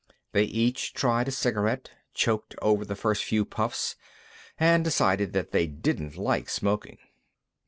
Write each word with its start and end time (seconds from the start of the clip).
They 0.31 0.45
each 0.45 0.93
tried 0.93 1.27
a 1.27 1.31
cigarette, 1.31 1.91
choked 2.15 2.55
over 2.59 2.83
the 2.83 2.95
first 2.95 3.23
few 3.23 3.45
puffs, 3.45 3.95
and 4.59 4.83
decided 4.83 5.31
that 5.33 5.51
they 5.51 5.67
didn't 5.67 6.17
like 6.17 6.49
smoking. 6.49 6.97